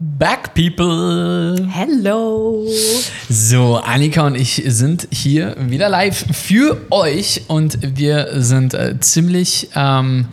[0.00, 1.68] back, people.
[1.68, 2.66] Hello.
[3.28, 9.68] So, Annika und ich sind hier wieder live für euch und wir sind äh, ziemlich
[9.74, 10.28] ähm,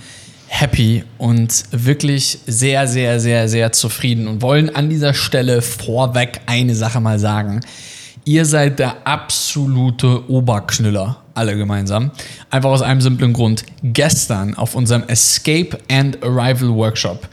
[0.48, 6.74] happy und wirklich sehr, sehr, sehr, sehr zufrieden und wollen an dieser Stelle vorweg eine
[6.74, 7.60] Sache mal sagen.
[8.24, 12.12] Ihr seid der absolute Oberknüller, alle gemeinsam.
[12.50, 13.66] Einfach aus einem simplen Grund.
[13.84, 17.28] Gestern auf unserem Escape and Arrival Workshop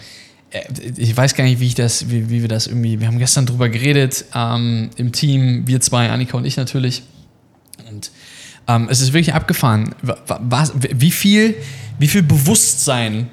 [0.97, 3.47] ich weiß gar nicht, wie ich das, wie, wie wir das irgendwie, wir haben gestern
[3.47, 7.03] drüber geredet ähm, im Team, wir zwei, Annika und ich natürlich.
[7.91, 8.11] Und
[8.69, 11.57] ähm, es ist wirklich abgefahren, was, wie, viel,
[11.99, 13.29] wie viel Bewusstsein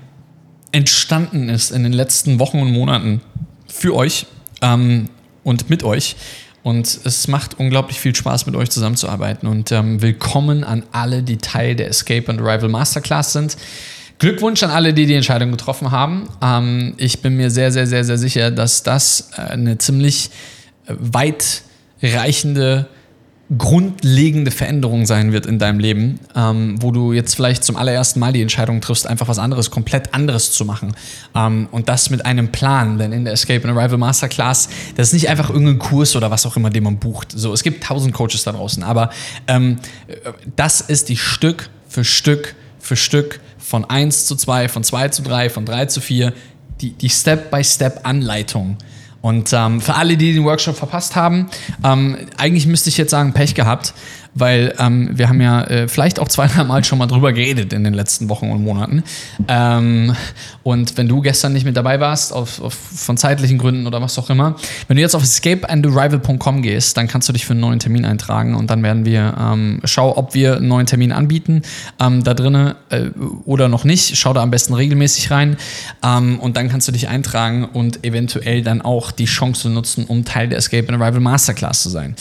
[0.72, 3.22] entstanden ist in den letzten Wochen und Monaten
[3.68, 4.26] für euch
[4.62, 5.10] ähm,
[5.44, 6.16] und mit euch.
[6.64, 9.48] Und es macht unglaublich viel Spaß, mit euch zusammenzuarbeiten.
[9.48, 13.58] Und ähm, willkommen an alle, die Teil der Escape and Arrival Masterclass sind.
[14.22, 16.30] Glückwunsch an alle, die die Entscheidung getroffen haben.
[16.44, 20.30] Ähm, ich bin mir sehr, sehr, sehr, sehr sicher, dass das äh, eine ziemlich
[20.86, 22.86] äh, weitreichende,
[23.58, 28.32] grundlegende Veränderung sein wird in deinem Leben, ähm, wo du jetzt vielleicht zum allerersten Mal
[28.32, 30.96] die Entscheidung triffst, einfach was anderes, komplett anderes zu machen.
[31.34, 35.14] Ähm, und das mit einem Plan, denn in der Escape and Arrival Masterclass, das ist
[35.14, 37.32] nicht einfach irgendein Kurs oder was auch immer, den man bucht.
[37.32, 39.10] So, es gibt tausend Coaches da draußen, aber
[39.48, 39.80] ähm,
[40.56, 45.22] das ist die Stück für Stück für Stück von 1 zu 2, von 2 zu
[45.22, 46.34] 3, von 3 zu 4,
[46.82, 48.78] die, die Step-by-Step-Anleitung.
[49.22, 51.48] Und ähm, für alle, die den Workshop verpasst haben,
[51.84, 53.94] ähm, eigentlich müsste ich jetzt sagen, Pech gehabt,
[54.34, 57.74] weil ähm, wir haben ja äh, vielleicht auch zwei, drei Mal schon mal drüber geredet
[57.74, 59.04] in den letzten Wochen und Monaten.
[59.48, 60.16] Ähm,
[60.64, 64.18] und wenn du gestern nicht mit dabei warst, auf, auf, von zeitlichen Gründen oder was
[64.18, 64.56] auch immer,
[64.88, 68.56] wenn du jetzt auf escapeandarrival.com gehst, dann kannst du dich für einen neuen Termin eintragen
[68.56, 71.64] und dann werden wir ähm, schau, ob wir einen neuen Termin anbieten
[72.00, 73.10] ähm, da drinnen äh,
[73.46, 74.18] oder noch nicht.
[74.18, 75.58] Schau da am besten regelmäßig rein
[76.04, 80.26] ähm, und dann kannst du dich eintragen und eventuell dann auch die Chance nutzen, um
[80.26, 82.16] Teil der Escape and Arrival Masterclass zu sein.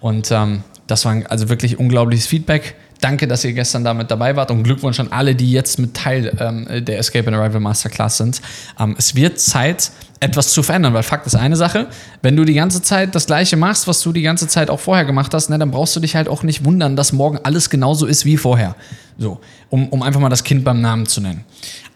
[0.00, 2.74] Und ähm, das war also wirklich unglaubliches Feedback.
[3.00, 6.32] Danke, dass ihr gestern damit dabei wart und Glückwunsch an alle, die jetzt mit Teil
[6.38, 8.40] ähm, der Escape and Arrival Masterclass sind.
[8.78, 11.88] Ähm, es wird Zeit, etwas zu verändern, weil Fakt ist eine Sache,
[12.22, 15.04] wenn du die ganze Zeit das Gleiche machst, was du die ganze Zeit auch vorher
[15.04, 18.06] gemacht hast, ne, dann brauchst du dich halt auch nicht wundern, dass morgen alles genauso
[18.06, 18.76] ist wie vorher.
[19.18, 21.44] So, um, um einfach mal das Kind beim Namen zu nennen.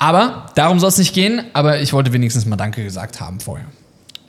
[0.01, 3.67] Aber darum soll es nicht gehen, aber ich wollte wenigstens mal Danke gesagt haben vorher.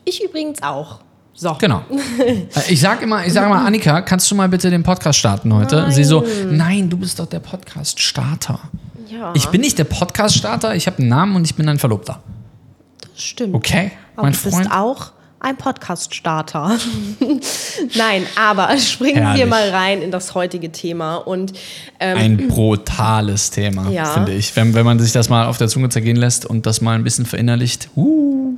[0.06, 1.00] Ich übrigens auch.
[1.37, 1.55] So.
[1.59, 1.83] Genau.
[2.69, 5.75] Ich sag immer, ich sage immer, Annika, kannst du mal bitte den Podcast starten heute?
[5.83, 5.91] Nein.
[5.91, 8.59] Sie so, nein, du bist doch der Podcast-Starter.
[9.07, 9.31] Ja.
[9.35, 12.21] Ich bin nicht der Podcast-Starter, ich habe einen Namen und ich bin ein Verlobter.
[13.01, 13.53] Das stimmt.
[13.53, 14.57] Okay, aber mein du Freund.
[14.57, 16.77] bist auch ein Podcast-Starter.
[17.95, 19.41] Nein, aber springen Herrlich.
[19.41, 21.17] wir mal rein in das heutige Thema.
[21.17, 21.53] Und,
[21.99, 24.05] ähm, ein brutales Thema, ja.
[24.05, 24.55] finde ich.
[24.55, 27.03] Wenn, wenn man sich das mal auf der Zunge zergehen lässt und das mal ein
[27.03, 27.89] bisschen verinnerlicht.
[27.95, 28.57] Uh.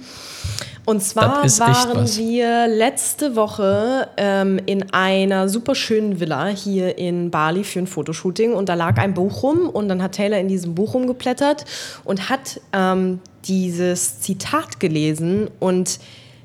[0.89, 7.63] Und zwar waren wir letzte Woche ähm, in einer super schönen Villa hier in Bali
[7.63, 10.73] für ein Fotoshooting und da lag ein Buch rum und dann hat Taylor in diesem
[10.73, 11.65] Buch rumgeblättert
[12.05, 15.99] und hat ähm, dieses Zitat gelesen und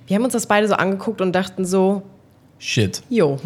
[0.06, 2.02] wir haben uns das beide so angeguckt und dachten so,
[2.58, 3.00] Shit.
[3.08, 3.38] Jo.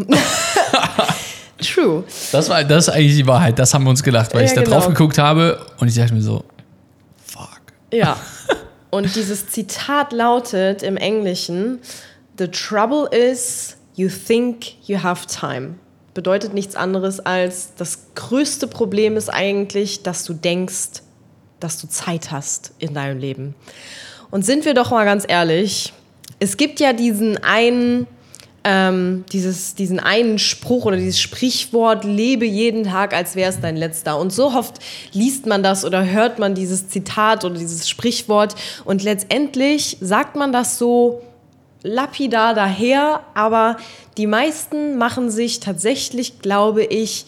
[1.62, 2.02] True.
[2.32, 3.56] Das war das ist eigentlich die Wahrheit.
[3.56, 4.78] Das haben wir uns gedacht, weil ja, ich da genau.
[4.78, 6.42] drauf geguckt habe und ich dachte mir so,
[7.24, 7.60] fuck.
[7.92, 8.16] Ja.
[8.90, 11.80] Und dieses Zitat lautet im Englischen:
[12.38, 15.74] The trouble is, you think you have time.
[16.14, 21.02] Bedeutet nichts anderes als, das größte Problem ist eigentlich, dass du denkst,
[21.60, 23.54] dass du Zeit hast in deinem Leben.
[24.30, 25.92] Und sind wir doch mal ganz ehrlich,
[26.40, 28.06] es gibt ja diesen einen
[28.64, 33.76] ähm, dieses, diesen einen Spruch oder dieses Sprichwort, lebe jeden Tag, als wäre es dein
[33.76, 34.18] letzter.
[34.18, 34.78] Und so oft
[35.12, 40.52] liest man das oder hört man dieses Zitat oder dieses Sprichwort und letztendlich sagt man
[40.52, 41.22] das so
[41.82, 43.76] lapidar daher, aber
[44.16, 47.26] die meisten machen sich tatsächlich, glaube ich,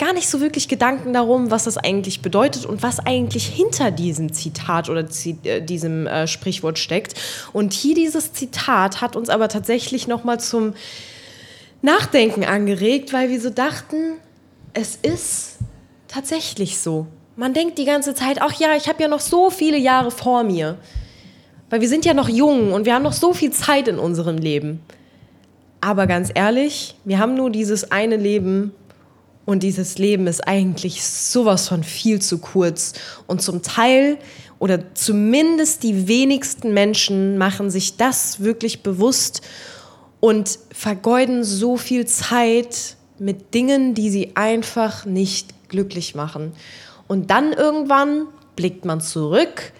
[0.00, 4.32] gar nicht so wirklich Gedanken darum, was das eigentlich bedeutet und was eigentlich hinter diesem
[4.32, 5.04] Zitat oder
[5.44, 7.14] äh, diesem äh, Sprichwort steckt.
[7.52, 10.72] Und hier dieses Zitat hat uns aber tatsächlich noch mal zum
[11.82, 14.14] Nachdenken angeregt, weil wir so dachten,
[14.72, 15.58] es ist
[16.08, 17.06] tatsächlich so.
[17.36, 20.44] Man denkt die ganze Zeit, ach ja, ich habe ja noch so viele Jahre vor
[20.44, 20.78] mir.
[21.68, 24.38] Weil wir sind ja noch jung und wir haben noch so viel Zeit in unserem
[24.38, 24.80] Leben.
[25.82, 28.72] Aber ganz ehrlich, wir haben nur dieses eine Leben
[29.50, 32.92] und dieses Leben ist eigentlich sowas von viel zu kurz.
[33.26, 34.16] Und zum Teil
[34.60, 39.42] oder zumindest die wenigsten Menschen machen sich das wirklich bewusst
[40.20, 46.52] und vergeuden so viel Zeit mit Dingen, die sie einfach nicht glücklich machen.
[47.08, 49.72] Und dann irgendwann blickt man zurück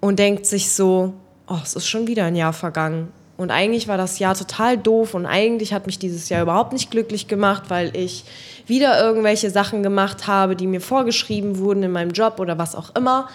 [0.00, 1.14] und denkt sich so,
[1.48, 3.08] oh, es ist schon wieder ein Jahr vergangen.
[3.38, 6.90] Und eigentlich war das Jahr total doof und eigentlich hat mich dieses Jahr überhaupt nicht
[6.90, 8.24] glücklich gemacht, weil ich
[8.66, 12.94] wieder irgendwelche Sachen gemacht habe, die mir vorgeschrieben wurden in meinem Job oder was auch
[12.94, 13.28] immer.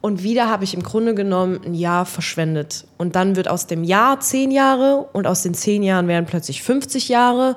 [0.00, 2.86] Und wieder habe ich im Grunde genommen ein Jahr verschwendet.
[2.96, 6.62] Und dann wird aus dem Jahr zehn Jahre und aus den zehn Jahren werden plötzlich
[6.62, 7.56] 50 Jahre.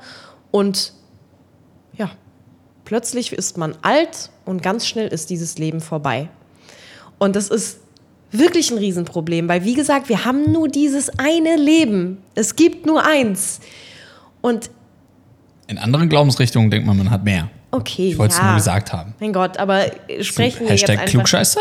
[0.52, 0.94] Und
[1.98, 2.12] ja,
[2.84, 6.28] plötzlich ist man alt und ganz schnell ist dieses Leben vorbei.
[7.18, 7.80] Und das ist
[8.32, 12.22] wirklich ein Riesenproblem, weil wie gesagt, wir haben nur dieses eine Leben.
[12.36, 13.62] Es gibt nur eins.
[14.42, 14.70] Und
[15.68, 17.50] In anderen Glaubensrichtungen denkt man, man hat mehr.
[17.72, 18.48] okay, Ich wollte es ja.
[18.48, 19.14] nur gesagt haben.
[19.20, 19.86] Mein Gott, aber
[20.22, 21.60] sprechen wir jetzt Hashtag einfach Klugscheißer.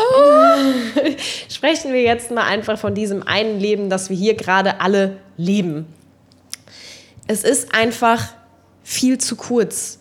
[1.49, 5.85] sprechen wir jetzt mal einfach von diesem einen Leben, das wir hier gerade alle leben.
[7.27, 8.33] Es ist einfach
[8.83, 9.99] viel zu kurz.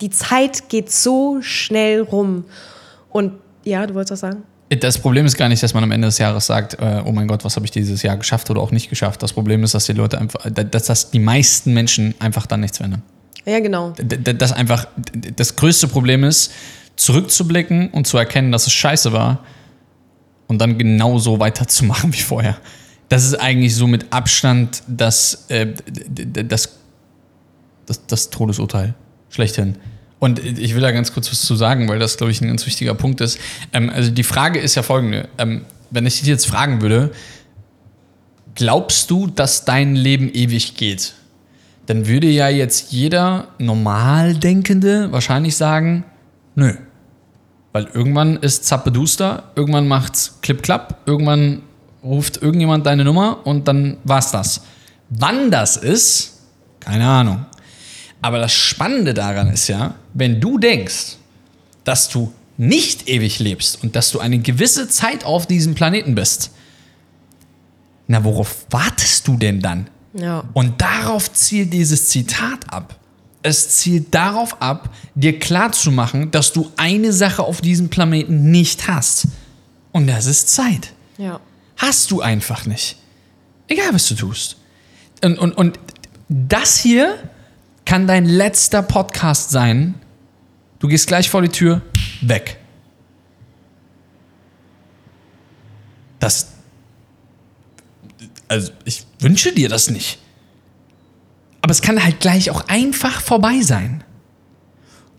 [0.00, 2.44] Die Zeit geht so schnell rum.
[3.10, 3.32] Und
[3.64, 4.42] ja, du wolltest was sagen?
[4.68, 7.28] Das Problem ist gar nicht, dass man am Ende des Jahres sagt, äh, oh mein
[7.28, 9.22] Gott, was habe ich dieses Jahr geschafft oder auch nicht geschafft.
[9.22, 12.78] Das Problem ist, dass die Leute einfach, dass das die meisten Menschen einfach dann nichts
[12.78, 13.02] verändern.
[13.46, 13.92] Ja, genau.
[13.92, 14.88] Das einfach,
[15.36, 16.52] das größte Problem ist,
[16.96, 19.44] zurückzublicken und zu erkennen, dass es scheiße war
[20.48, 22.58] und dann genauso weiterzumachen wie vorher.
[23.08, 26.76] Das ist eigentlich so mit Abstand das, äh, das,
[27.86, 28.94] das, das Todesurteil
[29.30, 29.76] schlechthin.
[30.18, 32.66] Und ich will da ganz kurz was zu sagen, weil das, glaube ich, ein ganz
[32.66, 33.38] wichtiger Punkt ist.
[33.72, 35.28] Ähm, also die Frage ist ja folgende.
[35.38, 37.12] Ähm, wenn ich dich jetzt fragen würde,
[38.54, 41.14] glaubst du, dass dein Leben ewig geht?
[41.86, 46.04] Dann würde ja jetzt jeder Normaldenkende wahrscheinlich sagen,
[46.54, 46.74] nö.
[47.72, 51.62] Weil irgendwann ist Zappeduster, irgendwann macht's Klipp-Klapp, irgendwann
[52.02, 54.62] ruft irgendjemand deine Nummer und dann war's das.
[55.10, 56.40] Wann das ist,
[56.80, 57.46] keine Ahnung.
[58.22, 61.16] Aber das Spannende daran ist ja, wenn du denkst,
[61.84, 66.50] dass du nicht ewig lebst und dass du eine gewisse Zeit auf diesem Planeten bist,
[68.08, 69.88] na, worauf wartest du denn dann?
[70.18, 70.44] Ja.
[70.52, 72.98] Und darauf zielt dieses Zitat ab.
[73.42, 79.28] Es zielt darauf ab, dir klarzumachen, dass du eine Sache auf diesem Planeten nicht hast.
[79.92, 80.92] Und das ist Zeit.
[81.16, 81.40] Ja.
[81.76, 82.96] Hast du einfach nicht.
[83.68, 84.56] Egal, was du tust.
[85.22, 85.78] Und, und, und
[86.28, 87.18] das hier
[87.84, 89.94] kann dein letzter Podcast sein.
[90.78, 91.82] Du gehst gleich vor die Tür,
[92.20, 92.58] weg.
[96.18, 96.48] Das.
[98.48, 100.18] Also, ich wünsche dir das nicht.
[101.62, 104.04] Aber es kann halt gleich auch einfach vorbei sein.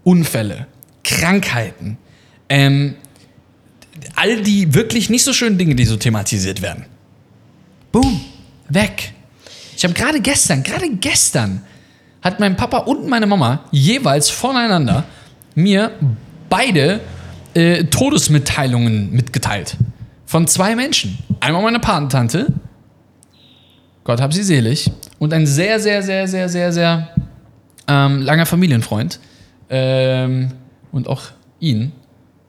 [0.04, 0.68] Unfälle,
[1.04, 1.98] Krankheiten,
[2.50, 2.96] ähm,
[4.16, 6.86] all die wirklich nicht so schönen Dinge, die so thematisiert werden.
[7.92, 8.22] Boom,
[8.70, 9.14] weg.
[9.76, 11.62] Ich habe gerade gestern, gerade gestern,
[12.22, 15.06] hat mein Papa und meine Mama jeweils voneinander
[15.56, 15.92] mir
[16.50, 17.00] beide
[17.54, 19.78] äh, Todesmitteilungen mitgeteilt.
[20.26, 21.18] Von zwei Menschen.
[21.40, 22.48] Einmal meine Patentante,
[24.08, 24.90] Gott hab sie selig,
[25.20, 27.10] und ein sehr, sehr, sehr, sehr, sehr, sehr
[27.90, 29.20] ähm, langer Familienfreund.
[29.70, 30.54] Ähm,
[30.94, 31.24] und auch
[31.60, 31.92] ihn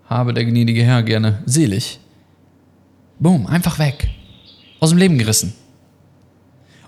[0.09, 1.99] habe der gnädige Herr gerne selig.
[3.19, 4.09] Boom, einfach weg.
[4.79, 5.53] Aus dem Leben gerissen.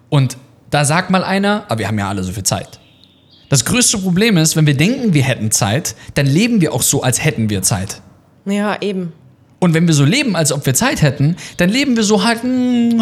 [0.09, 0.37] Und
[0.71, 2.79] da sagt mal einer, aber wir haben ja alle so viel Zeit.
[3.49, 7.03] Das größte Problem ist, wenn wir denken, wir hätten Zeit, dann leben wir auch so,
[7.03, 8.03] als hätten wir Zeit.
[8.45, 9.15] Ja, eben.
[9.61, 12.43] Und wenn wir so leben, als ob wir Zeit hätten, dann leben wir so halt.
[12.43, 12.99] Und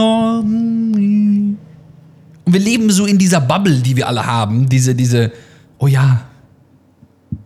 [2.45, 4.69] wir leben so in dieser Bubble, die wir alle haben.
[4.69, 5.33] Diese, diese,
[5.79, 6.23] oh ja,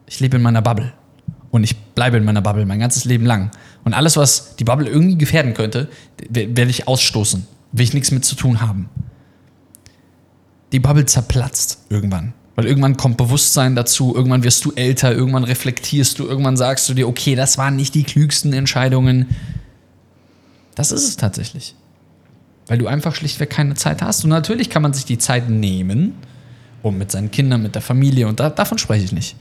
[0.07, 0.93] ich lebe in meiner Bubble.
[1.51, 3.51] Und ich bleibe in meiner Bubble mein ganzes Leben lang.
[3.85, 5.89] Und alles, was die Bubble irgendwie gefährden könnte,
[6.31, 7.47] werde ich ausstoßen.
[7.73, 8.89] Will ich nichts mit zu tun haben.
[10.73, 12.33] Die Bubble zerplatzt irgendwann.
[12.55, 16.95] Weil irgendwann kommt Bewusstsein dazu, irgendwann wirst du älter, irgendwann reflektierst du, irgendwann sagst du
[16.95, 19.29] dir, okay, das waren nicht die klügsten Entscheidungen.
[20.75, 21.75] Das ist es tatsächlich.
[22.67, 24.25] Weil du einfach schlichtweg keine Zeit hast.
[24.25, 26.15] Und natürlich kann man sich die Zeit nehmen,
[26.83, 29.37] um mit seinen Kindern, mit der Familie, und da, davon spreche ich nicht.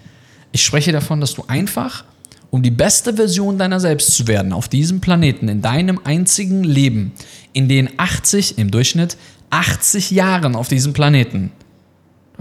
[0.53, 2.05] Ich spreche davon, dass du einfach,
[2.49, 7.13] um die beste Version deiner selbst zu werden, auf diesem Planeten, in deinem einzigen Leben,
[7.53, 9.17] in den 80, im Durchschnitt,
[9.49, 11.51] 80 Jahren auf diesem Planeten,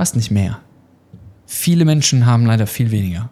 [0.00, 0.59] hast nicht mehr.
[1.47, 3.28] Viele Menschen haben leider viel weniger.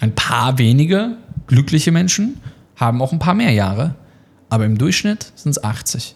[0.00, 2.40] Ein paar wenige glückliche Menschen
[2.76, 3.94] haben auch ein paar mehr Jahre,
[4.48, 6.14] aber im Durchschnitt sind es 80.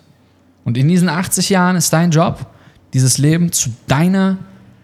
[0.64, 2.46] Und in diesen 80 Jahren ist dein Job,
[2.94, 4.38] dieses Leben zu deiner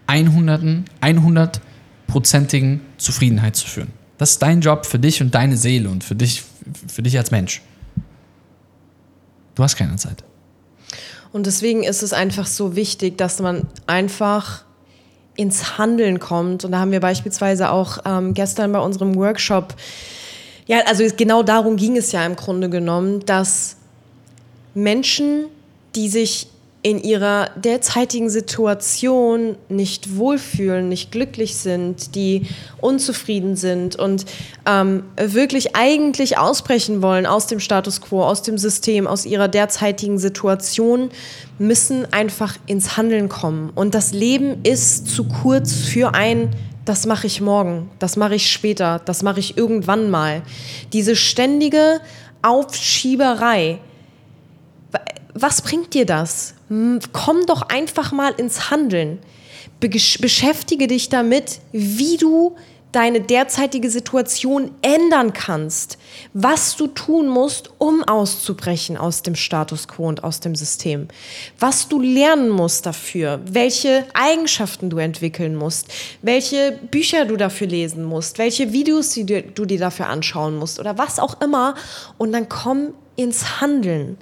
[0.07, 3.91] 100, 100%igen Zufriedenheit zu führen.
[4.17, 6.43] Das ist dein Job für dich und deine Seele und für dich,
[6.87, 7.61] für dich als Mensch.
[9.55, 10.23] Du hast keine Zeit.
[11.31, 14.63] Und deswegen ist es einfach so wichtig, dass man einfach
[15.35, 16.65] ins Handeln kommt.
[16.65, 19.75] Und da haben wir beispielsweise auch ähm, gestern bei unserem Workshop,
[20.67, 23.77] ja, also genau darum ging es ja im Grunde genommen, dass
[24.75, 25.45] Menschen,
[25.95, 26.47] die sich
[26.81, 32.47] in ihrer derzeitigen Situation nicht wohlfühlen, nicht glücklich sind, die
[32.79, 34.25] unzufrieden sind und
[34.65, 40.19] ähm, wirklich eigentlich ausbrechen wollen aus dem Status quo, aus dem System, aus ihrer derzeitigen
[40.19, 41.09] Situation,
[41.57, 43.71] müssen einfach ins Handeln kommen.
[43.75, 46.49] Und das Leben ist zu kurz für ein
[46.85, 50.41] das mache ich morgen, das mache ich später, das mache ich irgendwann mal.
[50.91, 52.01] Diese ständige
[52.41, 53.77] Aufschieberei,
[55.41, 56.53] was bringt dir das?
[57.13, 59.19] Komm doch einfach mal ins Handeln.
[59.79, 62.55] beschäftige dich damit, wie du
[62.91, 65.99] deine derzeitige Situation ändern kannst,
[66.33, 71.07] was du tun musst, um auszubrechen aus dem Status quo und aus dem System,
[71.59, 75.87] was du lernen musst dafür, welche Eigenschaften du entwickeln musst,
[76.23, 81.19] welche Bücher du dafür lesen musst, welche Videos du dir dafür anschauen musst oder was
[81.19, 81.75] auch immer.
[82.17, 84.17] Und dann komm ins Handeln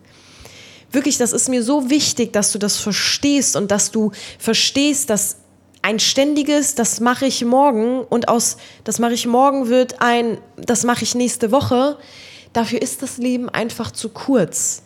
[0.91, 5.37] wirklich, das ist mir so wichtig, dass du das verstehst und dass du verstehst, dass
[5.81, 10.83] ein ständiges, das mache ich morgen und aus, das mache ich morgen wird ein, das
[10.83, 11.97] mache ich nächste Woche.
[12.53, 14.83] Dafür ist das Leben einfach zu kurz.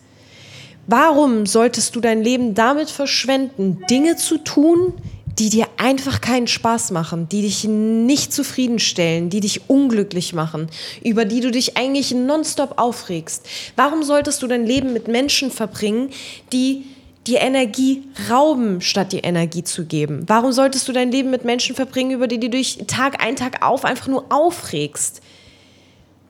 [0.86, 4.94] Warum solltest du dein Leben damit verschwenden, Dinge zu tun,
[5.38, 10.68] die dir einfach keinen Spaß machen, die dich nicht zufriedenstellen, die dich unglücklich machen,
[11.02, 13.46] über die du dich eigentlich nonstop aufregst.
[13.74, 16.10] Warum solltest du dein Leben mit Menschen verbringen,
[16.52, 16.84] die
[17.26, 20.22] dir Energie rauben, statt dir Energie zu geben?
[20.28, 23.66] Warum solltest du dein Leben mit Menschen verbringen, über die du dich Tag ein, Tag
[23.66, 25.20] auf einfach nur aufregst?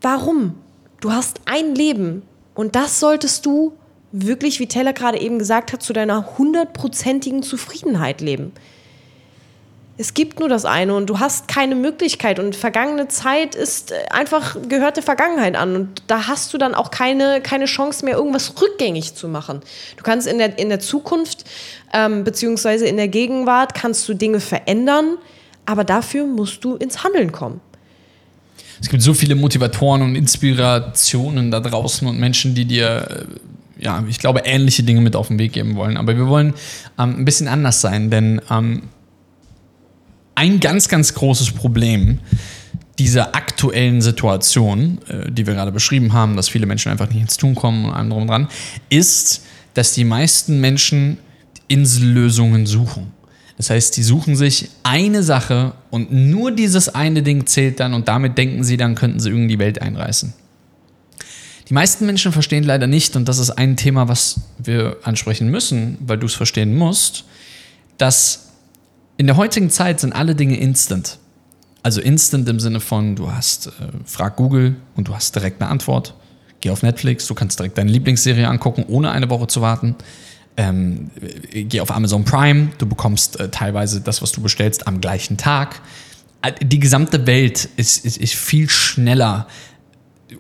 [0.01, 0.55] Warum?
[1.03, 2.23] Du hast ein Leben
[2.55, 3.75] und das solltest du
[4.13, 8.53] wirklich, wie Taylor gerade eben gesagt hat, zu deiner hundertprozentigen Zufriedenheit leben.
[10.03, 13.95] Es gibt nur das eine und du hast keine Möglichkeit und vergangene Zeit ist äh,
[14.11, 18.17] einfach gehört der Vergangenheit an und da hast du dann auch keine, keine Chance mehr,
[18.17, 19.61] irgendwas rückgängig zu machen.
[19.97, 21.45] Du kannst in der, in der Zukunft
[21.93, 25.19] ähm, beziehungsweise in der Gegenwart kannst du Dinge verändern,
[25.67, 27.61] aber dafür musst du ins Handeln kommen.
[28.81, 33.27] Es gibt so viele Motivatoren und Inspirationen da draußen und Menschen, die dir
[33.79, 35.97] äh, ja, ich glaube, ähnliche Dinge mit auf den Weg geben wollen.
[35.97, 36.55] Aber wir wollen
[36.99, 38.89] ähm, ein bisschen anders sein, denn ähm,
[40.35, 42.19] ein ganz, ganz großes Problem
[42.99, 47.37] dieser aktuellen Situation, äh, die wir gerade beschrieben haben, dass viele Menschen einfach nicht ins
[47.37, 48.49] Tun kommen und allem drum und dran,
[48.89, 49.43] ist,
[49.75, 51.19] dass die meisten Menschen
[51.69, 53.13] Insellösungen suchen.
[53.57, 58.09] Das heißt, die suchen sich eine Sache und nur dieses eine Ding zählt dann und
[58.09, 60.35] damit denken sie, dann könnten sie irgendwie die Welt einreißen.
[61.69, 65.97] Die meisten Menschen verstehen leider nicht, und das ist ein Thema, was wir ansprechen müssen,
[66.01, 67.25] weil du es verstehen musst,
[67.99, 68.42] dass
[69.23, 71.21] in der heutigen Zeit sind alle Dinge instant.
[71.85, 73.71] Also instant im Sinne von, du hast, äh,
[74.05, 76.15] frag Google und du hast direkt eine Antwort.
[76.61, 79.95] Geh auf Netflix, du kannst direkt deine Lieblingsserie angucken, ohne eine Woche zu warten.
[80.57, 81.13] Ähm,
[81.53, 85.83] geh auf Amazon Prime, du bekommst äh, teilweise das, was du bestellst, am gleichen Tag.
[86.43, 89.47] Äh, die gesamte Welt ist, ist, ist viel schneller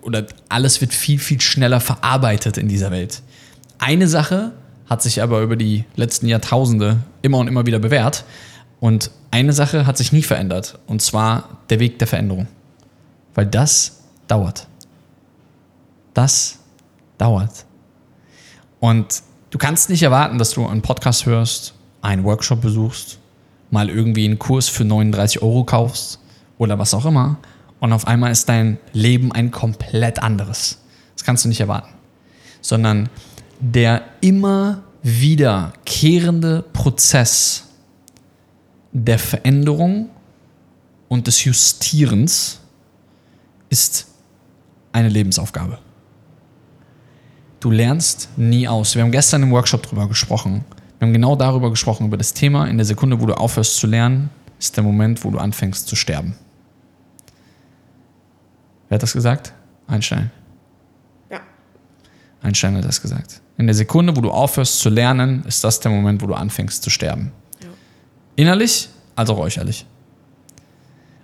[0.02, 3.22] oder alles wird viel, viel schneller verarbeitet in dieser Welt.
[3.78, 4.50] Eine Sache
[4.90, 8.24] hat sich aber über die letzten Jahrtausende immer und immer wieder bewährt
[8.82, 12.48] und eine Sache hat sich nie verändert, und zwar der Weg der Veränderung.
[13.32, 14.66] Weil das dauert.
[16.14, 16.58] Das
[17.16, 17.64] dauert.
[18.80, 23.20] Und du kannst nicht erwarten, dass du einen Podcast hörst, einen Workshop besuchst,
[23.70, 26.18] mal irgendwie einen Kurs für 39 Euro kaufst
[26.58, 27.36] oder was auch immer,
[27.78, 30.78] und auf einmal ist dein Leben ein komplett anderes.
[31.14, 31.94] Das kannst du nicht erwarten.
[32.60, 33.08] Sondern
[33.60, 37.68] der immer wiederkehrende Prozess
[38.92, 40.10] der Veränderung
[41.08, 42.60] und des Justierens
[43.68, 44.06] ist
[44.92, 45.78] eine Lebensaufgabe.
[47.60, 48.94] Du lernst nie aus.
[48.94, 50.64] Wir haben gestern im Workshop darüber gesprochen.
[50.98, 52.66] Wir haben genau darüber gesprochen, über das Thema.
[52.66, 55.96] In der Sekunde, wo du aufhörst zu lernen, ist der Moment, wo du anfängst zu
[55.96, 56.34] sterben.
[58.88, 59.54] Wer hat das gesagt?
[59.86, 60.30] Einstein.
[61.30, 61.40] Ja.
[62.42, 63.40] Einstein hat das gesagt.
[63.56, 66.82] In der Sekunde, wo du aufhörst zu lernen, ist das der Moment, wo du anfängst
[66.82, 67.32] zu sterben.
[68.36, 69.86] Innerlich als auch äußerlich.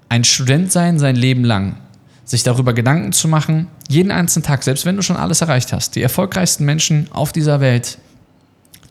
[0.09, 1.77] Ein Student sein sein Leben lang,
[2.25, 5.97] sich darüber Gedanken zu machen, jeden einzelnen Tag, selbst wenn du schon alles erreicht hast,
[5.97, 7.99] die erfolgreichsten Menschen auf dieser Welt,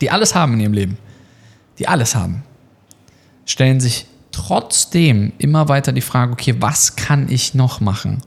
[0.02, 0.98] die alles haben in ihrem Leben,
[1.80, 2.44] die alles haben,
[3.46, 8.22] stellen sich trotzdem immer weiter die Frage, okay, was kann ich noch machen?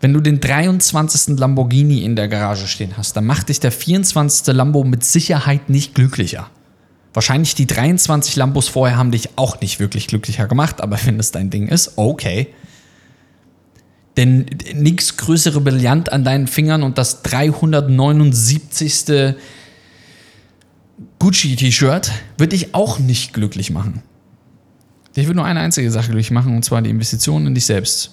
[0.00, 1.38] Wenn du den 23.
[1.38, 4.52] Lamborghini in der Garage stehen hast, dann macht dich der 24.
[4.54, 6.50] Lambo mit Sicherheit nicht glücklicher.
[7.14, 11.30] Wahrscheinlich die 23 Lambos vorher haben dich auch nicht wirklich glücklicher gemacht, aber wenn es
[11.30, 12.48] dein Ding ist, okay.
[14.16, 19.34] Denn nichts größere Brillant an deinen Fingern und das 379.
[21.18, 24.02] Gucci-T-Shirt wird dich auch nicht glücklich machen.
[25.16, 28.12] Dich wird nur eine einzige Sache glücklich machen, und zwar die Investition in dich selbst.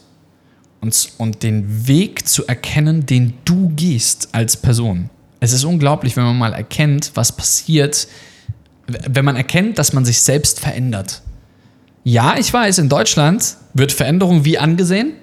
[0.82, 5.10] Und, und den Weg zu erkennen, den du gehst als Person.
[5.42, 8.08] Es ist unglaublich, wenn man mal erkennt, was passiert,
[9.08, 11.22] wenn man erkennt, dass man sich selbst verändert.
[12.04, 15.14] Ja, ich weiß, in Deutschland wird Veränderung wie angesehen?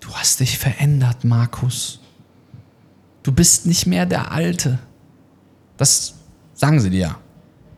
[0.00, 2.00] Du hast dich verändert, Markus.
[3.22, 4.78] Du bist nicht mehr der Alte.
[5.76, 6.14] Das
[6.54, 7.16] sagen sie dir ja.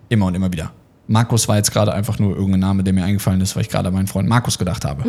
[0.08, 0.72] Immer und immer wieder.
[1.08, 3.88] Markus war jetzt gerade einfach nur irgendein Name, der mir eingefallen ist, weil ich gerade
[3.88, 5.02] an meinen Freund Markus gedacht habe.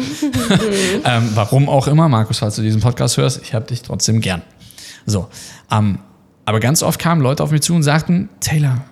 [1.05, 4.41] ähm, warum auch immer, Markus, falls du diesen Podcast hörst, ich habe dich trotzdem gern.
[5.05, 5.27] So,
[5.69, 5.99] ähm,
[6.45, 8.83] aber ganz oft kamen Leute auf mich zu und sagten, Taylor,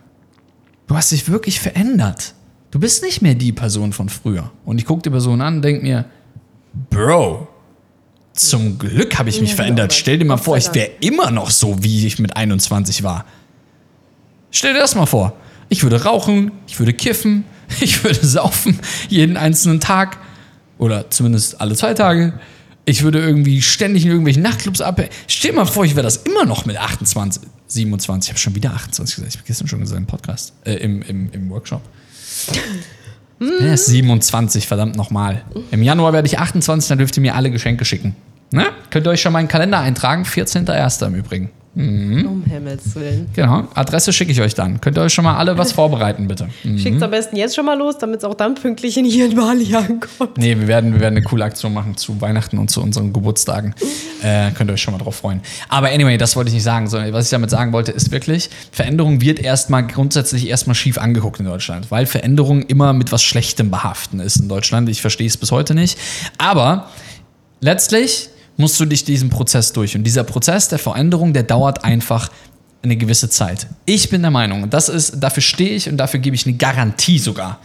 [0.89, 2.34] du hast dich wirklich verändert.
[2.72, 4.51] Du bist nicht mehr die Person von früher.
[4.65, 6.05] Und ich gucke die Person an und denke mir,
[6.89, 7.48] Bro,
[8.34, 9.93] zum Glück habe ich mich Ja, verändert.
[9.93, 13.25] Stell dir mal vor, ich wäre immer noch so, wie ich mit 21 war.
[14.51, 15.34] Stell dir das mal vor.
[15.69, 17.43] Ich würde rauchen, ich würde kiffen,
[17.81, 18.79] ich würde saufen,
[19.10, 20.17] jeden einzelnen Tag
[20.79, 22.34] oder zumindest alle zwei Tage.
[22.86, 25.12] Ich würde irgendwie ständig in irgendwelchen Nachtclubs abhängen.
[25.27, 28.27] Stell dir mal vor, ich wäre das immer noch mit 28, 27.
[28.27, 29.33] Ich habe schon wieder 28 gesagt.
[29.33, 31.81] Ich habe gestern schon gesagt im Podcast, äh, im, im, im Workshop.
[33.39, 35.43] Ich bin erst 27, verdammt nochmal.
[35.71, 38.15] Im Januar werde ich 28, dann dürft ihr mir alle Geschenke schicken.
[38.51, 38.65] Ne?
[38.89, 40.23] Könnt ihr euch schon mal in den Kalender eintragen?
[40.23, 41.07] 14.01.
[41.07, 41.49] im Übrigen.
[41.79, 43.29] Um Himmels Willen.
[43.33, 44.81] Genau, Adresse schicke ich euch dann.
[44.81, 46.50] Könnt ihr euch schon mal alle was vorbereiten, bitte.
[46.63, 46.77] Mhm.
[46.77, 49.36] Schickt am besten jetzt schon mal los, damit es auch dann pünktlich in hier in
[49.36, 50.38] Bali ankommt.
[50.38, 53.75] Nee, wir werden, wir werden eine coole Aktion machen zu Weihnachten und zu unseren Geburtstagen.
[54.21, 55.41] Äh, könnt ihr euch schon mal drauf freuen.
[55.69, 58.49] Aber anyway, das wollte ich nicht sagen, sondern was ich damit sagen wollte, ist wirklich,
[58.71, 63.71] Veränderung wird erstmal grundsätzlich erstmal schief angeguckt in Deutschland, weil Veränderung immer mit was Schlechtem
[63.71, 64.89] behaften ist in Deutschland.
[64.89, 65.97] Ich verstehe es bis heute nicht.
[66.38, 66.89] Aber
[67.62, 69.95] letztlich musst du dich diesen Prozess durch.
[69.95, 72.30] Und dieser Prozess der Veränderung, der dauert einfach
[72.82, 73.67] eine gewisse Zeit.
[73.86, 76.58] Ich bin der Meinung, und das ist, dafür stehe ich und dafür gebe ich eine
[76.58, 77.60] Garantie sogar.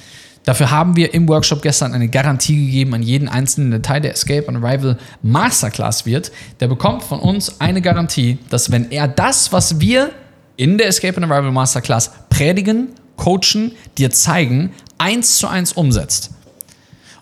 [0.44, 4.46] Dafür haben wir im Workshop gestern eine Garantie gegeben an jeden einzelnen Detail, der Escape
[4.46, 6.30] and Arrival Masterclass wird.
[6.60, 10.10] Der bekommt von uns eine Garantie, dass wenn er das, was wir
[10.56, 16.30] in der Escape and Arrival Masterclass predigen, coachen, dir zeigen, eins zu eins umsetzt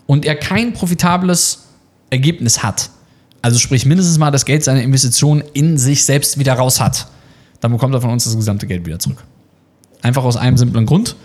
[0.05, 1.63] und er kein profitables
[2.11, 2.89] Ergebnis hat,
[3.43, 7.07] also sprich mindestens mal das Geld seiner Investition in sich selbst wieder raus hat,
[7.59, 9.21] dann bekommt er von uns das gesamte Geld wieder zurück.
[10.01, 11.17] Einfach aus einem simplen Grund,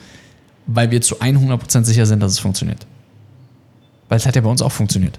[0.67, 2.87] weil wir zu 100% sicher sind, dass es funktioniert.
[4.09, 5.19] Weil es hat ja bei uns auch funktioniert.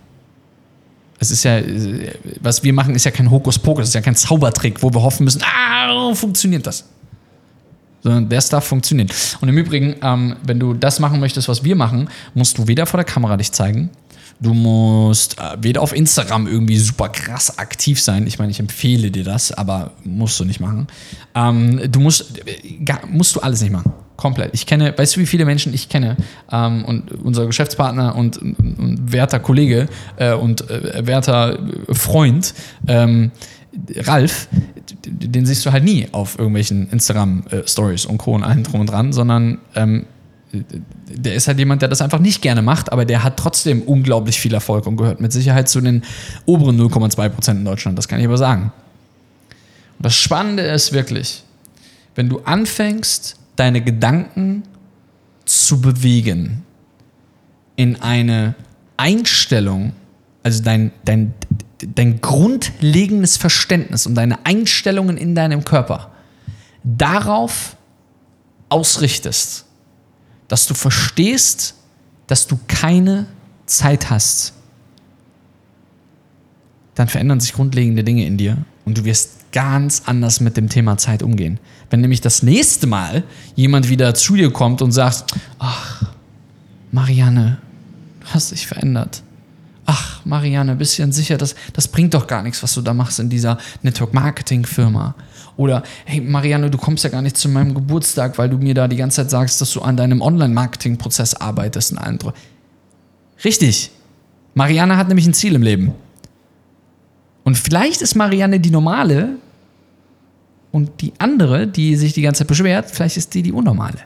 [1.19, 1.61] Es ist ja,
[2.41, 5.41] was wir machen, ist ja kein Hokuspokus, ist ja kein Zaubertrick, wo wir hoffen müssen,
[5.43, 6.83] ah, funktioniert das.
[8.03, 9.13] Sondern der Stuff funktioniert.
[9.39, 12.85] Und im Übrigen, ähm, wenn du das machen möchtest, was wir machen, musst du weder
[12.85, 13.89] vor der Kamera dich zeigen,
[14.39, 18.27] du musst äh, weder auf Instagram irgendwie super krass aktiv sein.
[18.27, 20.87] Ich meine, ich empfehle dir das, aber musst du nicht machen.
[21.35, 23.93] Ähm, du musst, äh, musst du alles nicht machen.
[24.17, 24.53] Komplett.
[24.53, 26.17] Ich kenne, weißt du, wie viele Menschen ich kenne?
[26.51, 29.87] Ähm, und unser Geschäftspartner und, und, werter Kollege
[30.17, 31.57] äh, und äh, werter
[31.91, 32.53] Freund,
[32.87, 33.31] ähm,
[33.95, 34.49] Ralf,
[35.05, 38.33] den siehst du halt nie auf irgendwelchen Instagram-Stories und Co.
[38.33, 40.05] und allem drum und dran, sondern ähm,
[40.51, 44.39] der ist halt jemand, der das einfach nicht gerne macht, aber der hat trotzdem unglaublich
[44.39, 46.03] viel Erfolg und gehört mit Sicherheit zu den
[46.45, 47.97] oberen 0,2% in Deutschland.
[47.97, 48.71] Das kann ich aber sagen.
[49.97, 51.43] Und das Spannende ist wirklich,
[52.15, 54.63] wenn du anfängst, deine Gedanken
[55.45, 56.63] zu bewegen
[57.75, 58.55] in eine
[58.97, 59.93] Einstellung,
[60.43, 61.33] also dein, dein,
[61.79, 66.11] dein grundlegendes Verständnis und deine Einstellungen in deinem Körper
[66.83, 67.75] darauf
[68.69, 69.65] ausrichtest,
[70.49, 71.75] dass du verstehst,
[72.27, 73.27] dass du keine
[73.65, 74.53] Zeit hast,
[76.95, 80.97] dann verändern sich grundlegende Dinge in dir und du wirst ganz anders mit dem Thema
[80.97, 81.59] Zeit umgehen.
[81.89, 83.23] Wenn nämlich das nächste Mal
[83.55, 86.03] jemand wieder zu dir kommt und sagt, ach,
[86.91, 87.59] Marianne,
[88.19, 89.23] du hast dich verändert.
[89.85, 92.93] Ach, Marianne, bist du denn sicher, das, das bringt doch gar nichts, was du da
[92.93, 95.15] machst in dieser Network-Marketing-Firma.
[95.59, 98.87] Oder, hey, Marianne, du kommst ja gar nicht zu meinem Geburtstag, weil du mir da
[98.87, 102.17] die ganze Zeit sagst, dass du an deinem Online-Marketing-Prozess arbeitest und allem.
[102.17, 102.31] drum.
[103.43, 103.91] Richtig.
[104.53, 105.93] Marianne hat nämlich ein Ziel im Leben.
[107.43, 109.31] Und vielleicht ist Marianne die normale
[110.71, 113.99] und die andere, die sich die ganze Zeit beschwert, vielleicht ist die die unnormale.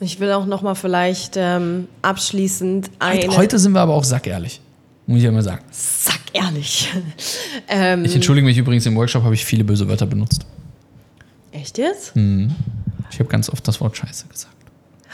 [0.00, 3.36] Ich will auch noch mal vielleicht ähm, abschließend eine...
[3.36, 4.60] Heute sind wir aber auch sackehrlich.
[5.06, 5.62] Muss ich ja mal sagen.
[5.70, 6.88] Sack ehrlich.
[7.68, 10.46] ähm, Ich entschuldige mich übrigens, im Workshop habe ich viele böse Wörter benutzt.
[11.52, 12.14] echt jetzt?
[13.10, 14.54] Ich habe ganz oft das Wort Scheiße gesagt.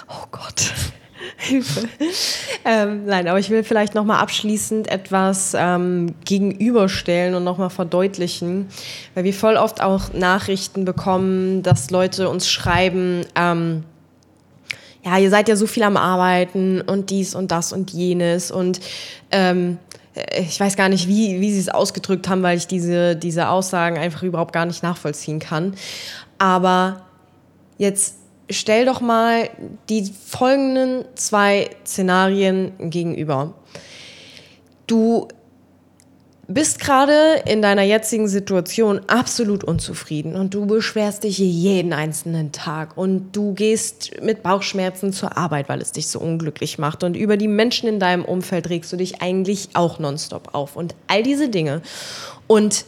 [0.09, 0.73] Oh Gott.
[1.37, 1.89] Hilfe.
[2.65, 7.71] Ähm, nein, aber ich will vielleicht noch mal abschließend etwas ähm, gegenüberstellen und noch mal
[7.71, 8.69] verdeutlichen,
[9.15, 13.85] weil wir voll oft auch Nachrichten bekommen, dass Leute uns schreiben, ähm,
[15.05, 18.81] ja, ihr seid ja so viel am Arbeiten und dies und das und jenes und
[19.31, 19.79] ähm,
[20.37, 23.99] ich weiß gar nicht, wie, wie sie es ausgedrückt haben, weil ich diese, diese Aussagen
[23.99, 25.75] einfach überhaupt gar nicht nachvollziehen kann.
[26.39, 27.03] Aber
[27.79, 28.17] jetzt
[28.51, 29.49] stell doch mal
[29.89, 33.55] die folgenden zwei Szenarien gegenüber.
[34.87, 35.29] Du
[36.47, 42.97] bist gerade in deiner jetzigen Situation absolut unzufrieden und du beschwerst dich jeden einzelnen Tag
[42.97, 47.37] und du gehst mit Bauchschmerzen zur Arbeit, weil es dich so unglücklich macht und über
[47.37, 51.49] die Menschen in deinem Umfeld regst du dich eigentlich auch nonstop auf und all diese
[51.49, 51.83] Dinge.
[52.47, 52.85] Und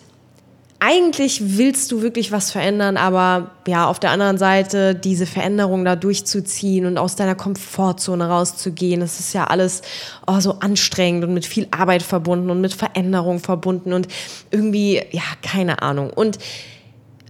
[0.78, 5.96] eigentlich willst du wirklich was verändern, aber ja, auf der anderen Seite diese Veränderung da
[5.96, 9.82] durchzuziehen und aus deiner Komfortzone rauszugehen, das ist ja alles
[10.26, 14.08] oh, so anstrengend und mit viel Arbeit verbunden und mit Veränderung verbunden und
[14.50, 16.10] irgendwie, ja, keine Ahnung.
[16.10, 16.38] Und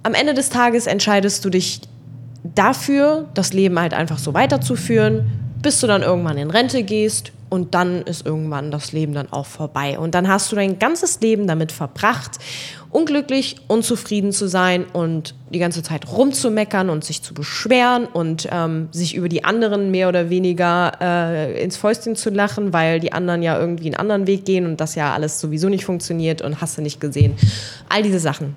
[0.03, 1.81] am Ende des Tages entscheidest du dich
[2.43, 7.75] dafür, das Leben halt einfach so weiterzuführen, bis du dann irgendwann in Rente gehst und
[7.75, 9.99] dann ist irgendwann das Leben dann auch vorbei.
[9.99, 12.39] Und dann hast du dein ganzes Leben damit verbracht,
[12.91, 18.89] unglücklich, unzufrieden zu sein und die ganze Zeit rumzumeckern und sich zu beschweren und ähm,
[18.91, 23.43] sich über die anderen mehr oder weniger äh, ins Fäustchen zu lachen, weil die anderen
[23.43, 26.79] ja irgendwie einen anderen Weg gehen und das ja alles sowieso nicht funktioniert und hast
[26.79, 27.37] du nicht gesehen.
[27.89, 28.57] All diese Sachen.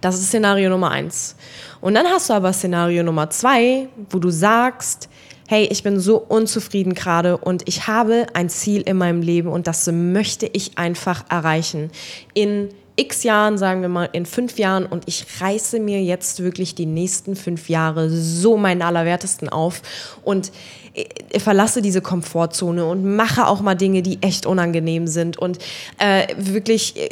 [0.00, 1.36] Das ist Szenario Nummer eins.
[1.80, 5.08] Und dann hast du aber Szenario Nummer zwei, wo du sagst,
[5.48, 9.66] hey, ich bin so unzufrieden gerade und ich habe ein Ziel in meinem Leben und
[9.66, 11.90] das möchte ich einfach erreichen.
[12.34, 16.74] In x Jahren, sagen wir mal, in fünf Jahren und ich reiße mir jetzt wirklich
[16.74, 19.82] die nächsten fünf Jahre so meinen Allerwertesten auf
[20.22, 20.52] und
[20.94, 25.58] ich verlasse diese Komfortzone und mache auch mal Dinge, die echt unangenehm sind und
[25.98, 27.08] äh, wirklich äh,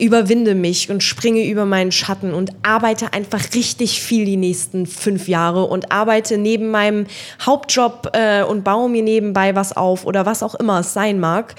[0.00, 5.28] überwinde mich und springe über meinen Schatten und arbeite einfach richtig viel die nächsten fünf
[5.28, 7.06] Jahre und arbeite neben meinem
[7.44, 11.54] Hauptjob äh, und baue mir nebenbei was auf oder was auch immer es sein mag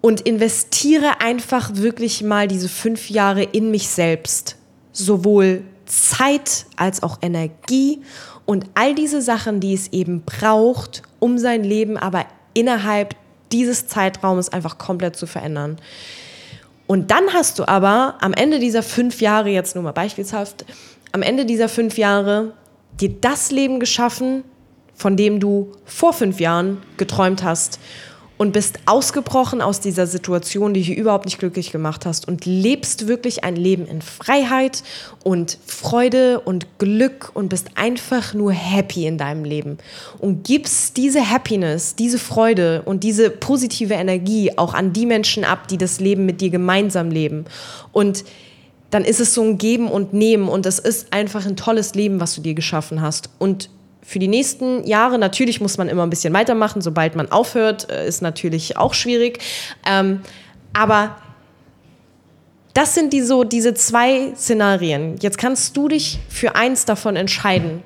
[0.00, 4.56] und investiere einfach wirklich mal diese fünf Jahre in mich selbst.
[4.92, 8.02] Sowohl Zeit als auch Energie
[8.46, 13.14] und all diese Sachen, die es eben braucht, um sein Leben aber innerhalb
[13.52, 15.78] dieses Zeitraums einfach komplett zu verändern.
[16.88, 20.64] Und dann hast du aber am Ende dieser fünf Jahre, jetzt nur mal beispielshaft,
[21.12, 22.54] am Ende dieser fünf Jahre
[22.98, 24.42] dir das Leben geschaffen,
[24.94, 27.78] von dem du vor fünf Jahren geträumt hast
[28.38, 33.08] und bist ausgebrochen aus dieser Situation, die dich überhaupt nicht glücklich gemacht hast und lebst
[33.08, 34.84] wirklich ein Leben in Freiheit
[35.24, 39.78] und Freude und Glück und bist einfach nur happy in deinem Leben
[40.18, 45.66] und gibst diese Happiness, diese Freude und diese positive Energie auch an die Menschen ab,
[45.68, 47.44] die das Leben mit dir gemeinsam leben.
[47.92, 48.24] Und
[48.90, 52.20] dann ist es so ein Geben und Nehmen und es ist einfach ein tolles Leben,
[52.20, 53.30] was du dir geschaffen hast.
[53.38, 53.68] Und
[54.08, 58.08] für die nächsten Jahre, natürlich muss man immer ein bisschen weitermachen, sobald man aufhört, äh,
[58.08, 59.38] ist natürlich auch schwierig.
[59.86, 60.22] Ähm,
[60.72, 61.16] aber
[62.72, 65.16] das sind die so, diese zwei Szenarien.
[65.20, 67.82] Jetzt kannst du dich für eins davon entscheiden.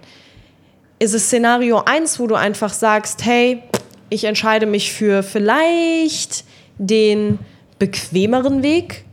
[1.00, 3.61] Ist es Szenario eins, wo du einfach sagst, hey,
[4.08, 6.44] ich entscheide mich für vielleicht
[6.78, 7.40] den
[7.80, 9.06] bequemeren Weg,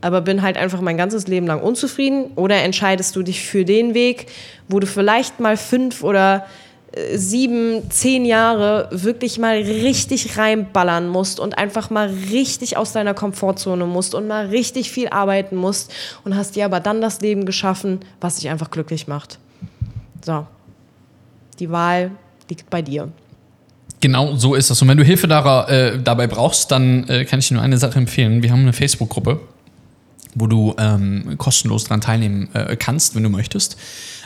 [0.00, 2.32] aber bin halt einfach mein ganzes Leben lang unzufrieden?
[2.36, 4.26] Oder entscheidest du dich für den Weg,
[4.68, 6.46] wo du vielleicht mal fünf oder
[6.92, 13.14] äh, sieben, zehn Jahre wirklich mal richtig reinballern musst und einfach mal richtig aus deiner
[13.14, 15.92] Komfortzone musst und mal richtig viel arbeiten musst
[16.24, 19.38] und hast dir aber dann das Leben geschaffen, was dich einfach glücklich macht.
[20.24, 20.46] So,
[21.58, 22.10] die Wahl
[22.48, 23.10] liegt bei dir.
[24.00, 24.80] Genau so ist das.
[24.80, 27.98] Und wenn du Hilfe äh, dabei brauchst, dann äh, kann ich dir nur eine Sache
[27.98, 28.42] empfehlen.
[28.42, 29.40] Wir haben eine Facebook-Gruppe,
[30.34, 33.76] wo du ähm, kostenlos daran teilnehmen äh, kannst, wenn du möchtest.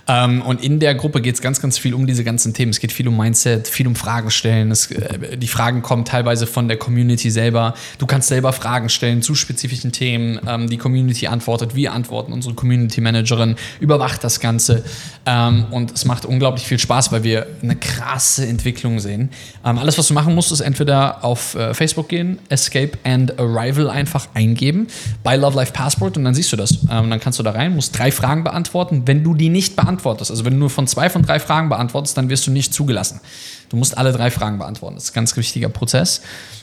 [0.07, 2.71] Ähm, und in der Gruppe geht es ganz, ganz viel um diese ganzen Themen.
[2.71, 4.71] Es geht viel um Mindset, viel um Fragen stellen.
[4.71, 7.75] Es, äh, die Fragen kommen teilweise von der Community selber.
[7.99, 10.38] Du kannst selber Fragen stellen zu spezifischen Themen.
[10.47, 12.33] Ähm, die Community antwortet, wir antworten.
[12.33, 14.85] Unsere Community Managerin überwacht das Ganze.
[15.25, 19.31] Ähm, und es macht unglaublich viel Spaß, weil wir eine krasse Entwicklung sehen.
[19.64, 23.88] Ähm, alles, was du machen musst, ist entweder auf äh, Facebook gehen, Escape and Arrival
[23.88, 24.88] einfach eingeben,
[25.23, 26.83] bei Love Life Passport und dann siehst du das.
[26.90, 29.03] Ähm, dann kannst du da rein, musst drei Fragen beantworten.
[29.07, 31.68] Wenn du die nicht beantwortest, beantwortest, also wenn du nur von zwei von drei Fragen
[31.68, 33.20] beantwortest, dann wirst du nicht zugelassen.
[33.68, 34.96] Du musst alle drei Fragen beantworten.
[34.96, 36.20] Das ist ein ganz wichtiger Prozess.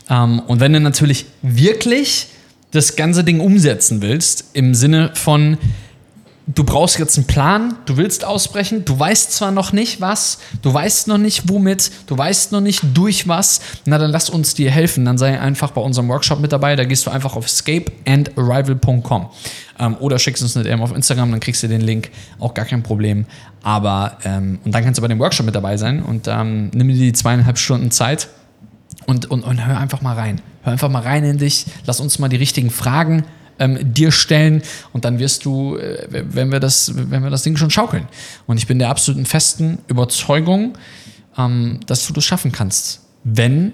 [0.09, 2.27] Ähm, und wenn du natürlich wirklich
[2.71, 5.57] das ganze Ding umsetzen willst, im Sinne von,
[6.47, 10.73] du brauchst jetzt einen Plan, du willst ausbrechen, du weißt zwar noch nicht was, du
[10.73, 14.71] weißt noch nicht womit, du weißt noch nicht durch was, na dann lass uns dir
[14.71, 19.29] helfen, dann sei einfach bei unserem Workshop mit dabei, da gehst du einfach auf escapeandarrival.com
[19.79, 22.65] ähm, oder schickst uns eine DM auf Instagram, dann kriegst du den Link, auch gar
[22.65, 23.25] kein Problem,
[23.61, 26.87] aber ähm, und dann kannst du bei dem Workshop mit dabei sein und ähm, nimm
[26.87, 28.29] dir die zweieinhalb Stunden Zeit
[29.05, 32.17] und, und, und hör einfach mal rein, hör einfach mal rein in dich, lass uns
[32.17, 33.25] mal die richtigen Fragen
[33.61, 37.55] ähm, dir stellen und dann wirst du, äh, wenn wir das, wenn wir das Ding
[37.55, 38.07] schon schaukeln.
[38.47, 40.73] Und ich bin der absoluten festen Überzeugung,
[41.37, 43.73] ähm, dass du das schaffen kannst, wenn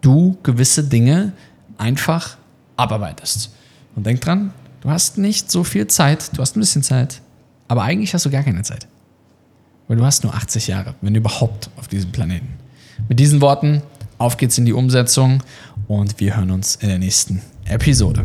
[0.00, 1.32] du gewisse Dinge
[1.78, 2.36] einfach
[2.76, 3.52] abarbeitest.
[3.94, 7.22] Und denk dran, du hast nicht so viel Zeit, du hast ein bisschen Zeit,
[7.68, 8.86] aber eigentlich hast du gar keine Zeit.
[9.86, 12.48] Weil du hast nur 80 Jahre, wenn überhaupt, auf diesem Planeten.
[13.08, 13.82] Mit diesen Worten,
[14.18, 15.42] auf geht's in die Umsetzung
[15.88, 18.24] und wir hören uns in der nächsten Episode.